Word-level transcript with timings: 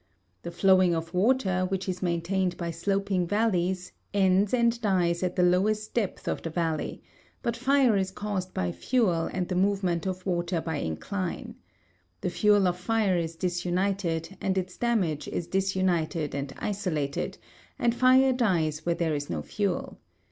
The 0.41 0.49
flowing 0.49 0.95
of 0.95 1.13
water, 1.13 1.65
which 1.69 1.87
is 1.87 2.01
maintained 2.01 2.57
by 2.57 2.71
sloping 2.71 3.27
valleys, 3.27 3.91
ends 4.15 4.51
and 4.51 4.81
dies 4.81 5.21
at 5.21 5.35
the 5.35 5.43
lowest 5.43 5.93
depth 5.93 6.27
of 6.27 6.41
the 6.41 6.49
valley; 6.49 7.03
but 7.43 7.55
fire 7.55 7.95
is 7.97 8.09
caused 8.09 8.51
by 8.51 8.71
fuel 8.71 9.29
and 9.31 9.47
the 9.47 9.53
movement 9.53 10.07
of 10.07 10.25
water 10.25 10.59
by 10.59 10.77
incline. 10.77 11.53
The 12.21 12.31
fuel 12.31 12.67
of 12.67 12.79
fire 12.79 13.15
is 13.19 13.35
disunited, 13.35 14.35
and 14.41 14.57
its 14.57 14.75
damage 14.75 15.27
is 15.27 15.45
disunited 15.45 16.33
and 16.33 16.51
isolated, 16.57 17.37
and 17.77 17.93
fire 17.93 18.33
dies 18.33 18.83
where 18.83 18.95
there 18.95 19.13
is 19.13 19.29
no 19.29 19.43
fuel. 19.43 19.99